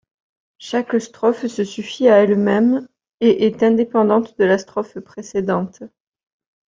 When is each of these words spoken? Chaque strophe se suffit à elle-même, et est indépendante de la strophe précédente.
Chaque 0.57 0.99
strophe 0.99 1.45
se 1.45 1.63
suffit 1.63 2.07
à 2.07 2.23
elle-même, 2.23 2.87
et 3.19 3.45
est 3.45 3.61
indépendante 3.61 4.35
de 4.39 4.45
la 4.45 4.57
strophe 4.57 4.97
précédente. 4.99 5.83